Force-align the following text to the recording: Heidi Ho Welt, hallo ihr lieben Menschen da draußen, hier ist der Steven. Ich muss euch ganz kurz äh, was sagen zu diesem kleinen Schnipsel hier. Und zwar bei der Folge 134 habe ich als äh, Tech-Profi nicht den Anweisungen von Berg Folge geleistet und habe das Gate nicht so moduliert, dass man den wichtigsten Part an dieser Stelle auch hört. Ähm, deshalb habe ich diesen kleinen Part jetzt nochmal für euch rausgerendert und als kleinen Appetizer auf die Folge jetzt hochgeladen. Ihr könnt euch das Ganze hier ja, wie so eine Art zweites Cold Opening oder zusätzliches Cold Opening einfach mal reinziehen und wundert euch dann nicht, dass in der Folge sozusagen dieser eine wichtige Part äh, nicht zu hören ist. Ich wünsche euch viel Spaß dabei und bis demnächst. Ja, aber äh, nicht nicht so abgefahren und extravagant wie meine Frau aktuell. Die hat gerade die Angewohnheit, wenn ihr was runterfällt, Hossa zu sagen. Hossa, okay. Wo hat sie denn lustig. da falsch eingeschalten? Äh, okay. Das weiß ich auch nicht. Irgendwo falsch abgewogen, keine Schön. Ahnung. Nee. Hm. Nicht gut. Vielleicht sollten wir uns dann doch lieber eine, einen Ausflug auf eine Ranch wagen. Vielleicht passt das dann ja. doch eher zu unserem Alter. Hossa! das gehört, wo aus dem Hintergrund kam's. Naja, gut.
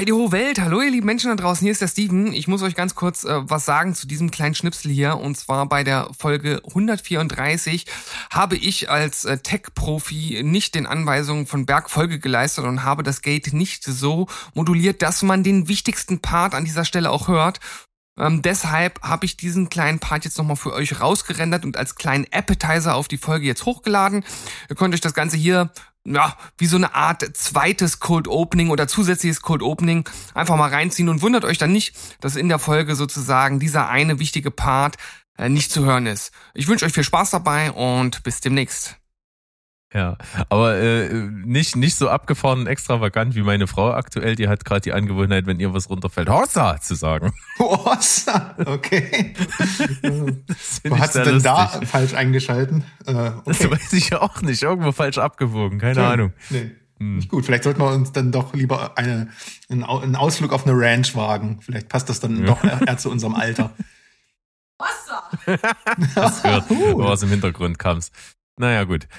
Heidi 0.00 0.12
Ho 0.12 0.32
Welt, 0.32 0.58
hallo 0.58 0.80
ihr 0.80 0.90
lieben 0.90 1.04
Menschen 1.04 1.28
da 1.28 1.36
draußen, 1.36 1.62
hier 1.62 1.72
ist 1.72 1.82
der 1.82 1.86
Steven. 1.86 2.32
Ich 2.32 2.48
muss 2.48 2.62
euch 2.62 2.74
ganz 2.74 2.94
kurz 2.94 3.24
äh, 3.24 3.42
was 3.42 3.66
sagen 3.66 3.94
zu 3.94 4.06
diesem 4.06 4.30
kleinen 4.30 4.54
Schnipsel 4.54 4.90
hier. 4.90 5.18
Und 5.18 5.36
zwar 5.36 5.66
bei 5.66 5.84
der 5.84 6.08
Folge 6.18 6.62
134 6.66 7.84
habe 8.30 8.56
ich 8.56 8.88
als 8.88 9.26
äh, 9.26 9.36
Tech-Profi 9.36 10.40
nicht 10.42 10.74
den 10.74 10.86
Anweisungen 10.86 11.44
von 11.44 11.66
Berg 11.66 11.90
Folge 11.90 12.18
geleistet 12.18 12.64
und 12.64 12.82
habe 12.82 13.02
das 13.02 13.20
Gate 13.20 13.52
nicht 13.52 13.84
so 13.84 14.26
moduliert, 14.54 15.02
dass 15.02 15.22
man 15.22 15.42
den 15.42 15.68
wichtigsten 15.68 16.20
Part 16.20 16.54
an 16.54 16.64
dieser 16.64 16.86
Stelle 16.86 17.10
auch 17.10 17.28
hört. 17.28 17.60
Ähm, 18.18 18.40
deshalb 18.40 19.02
habe 19.02 19.26
ich 19.26 19.36
diesen 19.36 19.68
kleinen 19.68 19.98
Part 19.98 20.24
jetzt 20.24 20.38
nochmal 20.38 20.56
für 20.56 20.72
euch 20.72 20.98
rausgerendert 20.98 21.66
und 21.66 21.76
als 21.76 21.96
kleinen 21.96 22.26
Appetizer 22.30 22.94
auf 22.94 23.06
die 23.06 23.18
Folge 23.18 23.44
jetzt 23.44 23.66
hochgeladen. 23.66 24.24
Ihr 24.70 24.76
könnt 24.76 24.94
euch 24.94 25.02
das 25.02 25.12
Ganze 25.12 25.36
hier 25.36 25.70
ja, 26.04 26.36
wie 26.56 26.66
so 26.66 26.76
eine 26.76 26.94
Art 26.94 27.24
zweites 27.36 28.00
Cold 28.00 28.28
Opening 28.28 28.70
oder 28.70 28.88
zusätzliches 28.88 29.42
Cold 29.42 29.62
Opening 29.62 30.08
einfach 30.34 30.56
mal 30.56 30.70
reinziehen 30.70 31.08
und 31.08 31.22
wundert 31.22 31.44
euch 31.44 31.58
dann 31.58 31.72
nicht, 31.72 31.94
dass 32.20 32.36
in 32.36 32.48
der 32.48 32.58
Folge 32.58 32.94
sozusagen 32.96 33.60
dieser 33.60 33.88
eine 33.88 34.18
wichtige 34.18 34.50
Part 34.50 34.96
äh, 35.36 35.48
nicht 35.48 35.70
zu 35.72 35.84
hören 35.84 36.06
ist. 36.06 36.32
Ich 36.54 36.68
wünsche 36.68 36.86
euch 36.86 36.92
viel 36.92 37.04
Spaß 37.04 37.30
dabei 37.30 37.72
und 37.72 38.22
bis 38.22 38.40
demnächst. 38.40 38.99
Ja, 39.92 40.16
aber 40.48 40.76
äh, 40.76 41.12
nicht 41.12 41.74
nicht 41.74 41.96
so 41.96 42.08
abgefahren 42.08 42.60
und 42.60 42.66
extravagant 42.68 43.34
wie 43.34 43.42
meine 43.42 43.66
Frau 43.66 43.90
aktuell. 43.92 44.36
Die 44.36 44.46
hat 44.46 44.64
gerade 44.64 44.82
die 44.82 44.92
Angewohnheit, 44.92 45.46
wenn 45.46 45.58
ihr 45.58 45.74
was 45.74 45.90
runterfällt, 45.90 46.28
Hossa 46.28 46.80
zu 46.80 46.94
sagen. 46.94 47.32
Hossa, 47.58 48.54
okay. 48.66 49.34
Wo 50.84 50.96
hat 50.96 51.12
sie 51.12 51.24
denn 51.24 51.34
lustig. 51.34 51.42
da 51.42 51.66
falsch 51.66 52.14
eingeschalten? 52.14 52.84
Äh, 53.04 53.12
okay. 53.12 53.40
Das 53.46 53.70
weiß 53.70 53.92
ich 53.94 54.14
auch 54.14 54.42
nicht. 54.42 54.62
Irgendwo 54.62 54.92
falsch 54.92 55.18
abgewogen, 55.18 55.80
keine 55.80 55.94
Schön. 55.94 56.04
Ahnung. 56.04 56.32
Nee. 56.50 56.70
Hm. 57.00 57.16
Nicht 57.16 57.28
gut. 57.28 57.44
Vielleicht 57.44 57.64
sollten 57.64 57.80
wir 57.80 57.90
uns 57.90 58.12
dann 58.12 58.30
doch 58.30 58.54
lieber 58.54 58.96
eine, 58.96 59.30
einen 59.68 60.14
Ausflug 60.14 60.52
auf 60.52 60.66
eine 60.66 60.76
Ranch 60.76 61.16
wagen. 61.16 61.58
Vielleicht 61.62 61.88
passt 61.88 62.08
das 62.08 62.20
dann 62.20 62.40
ja. 62.40 62.46
doch 62.46 62.62
eher 62.62 62.96
zu 62.98 63.10
unserem 63.10 63.34
Alter. 63.34 63.72
Hossa! 64.80 65.58
das 66.14 66.42
gehört, 66.42 66.70
wo 66.70 67.02
aus 67.02 67.20
dem 67.20 67.30
Hintergrund 67.30 67.78
kam's. 67.78 68.12
Naja, 68.56 68.84
gut. 68.84 69.08